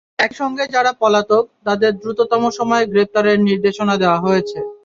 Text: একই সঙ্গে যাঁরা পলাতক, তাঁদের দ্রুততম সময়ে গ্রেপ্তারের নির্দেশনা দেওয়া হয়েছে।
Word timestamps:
একই 0.21 0.35
সঙ্গে 0.41 0.63
যাঁরা 0.73 0.91
পলাতক, 1.01 1.43
তাঁদের 1.65 1.91
দ্রুততম 2.01 2.43
সময়ে 2.51 2.85
গ্রেপ্তারের 2.91 3.37
নির্দেশনা 3.47 3.95
দেওয়া 4.01 4.19
হয়েছে। 4.25 4.57